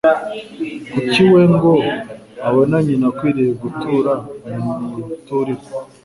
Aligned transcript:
kuri 0.99 1.23
we 1.33 1.41
ngo 1.53 1.73
abona 2.47 2.77
nyina 2.85 3.05
akwiriye 3.11 3.51
gutura 3.61 4.13
mu 4.63 4.71
muturirwa 4.89 5.69